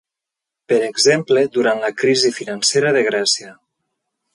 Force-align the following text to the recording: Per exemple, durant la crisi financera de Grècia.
Per 0.73 0.79
exemple, 0.85 1.45
durant 1.59 1.85
la 1.85 1.93
crisi 2.03 2.35
financera 2.41 2.99
de 3.01 3.09
Grècia. 3.13 3.57